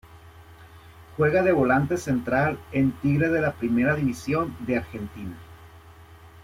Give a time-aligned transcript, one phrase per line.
[1.15, 5.37] Juega de volante central en Tigre de la Primera División de Argentina.